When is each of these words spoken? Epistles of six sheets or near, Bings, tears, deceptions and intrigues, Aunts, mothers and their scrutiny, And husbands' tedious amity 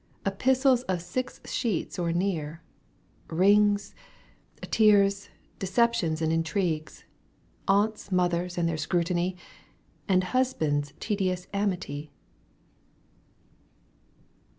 Epistles 0.25 0.81
of 0.89 0.99
six 0.99 1.39
sheets 1.45 1.99
or 1.99 2.11
near, 2.11 2.63
Bings, 3.27 3.93
tears, 4.71 5.29
deceptions 5.59 6.23
and 6.23 6.33
intrigues, 6.33 7.03
Aunts, 7.67 8.11
mothers 8.11 8.57
and 8.57 8.67
their 8.67 8.77
scrutiny, 8.77 9.37
And 10.07 10.23
husbands' 10.23 10.95
tedious 10.99 11.45
amity 11.53 12.09